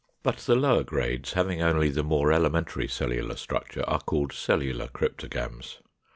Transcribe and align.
But 0.23 0.37
the 0.37 0.55
lower 0.55 0.81
grades, 0.83 1.33
having 1.33 1.61
only 1.61 1.91
the 1.91 2.01
more 2.03 2.33
elementary 2.33 2.87
cellular 2.87 3.35
structure, 3.35 3.87
are 3.87 3.99
called 4.01 4.33
Cellular 4.33 4.87
Cryptogams. 4.87 5.77